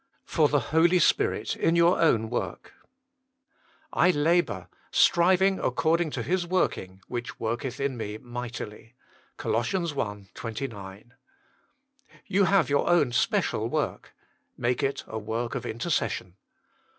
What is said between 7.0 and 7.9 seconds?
which worketh